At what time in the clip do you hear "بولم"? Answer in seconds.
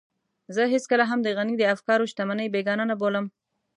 3.01-3.25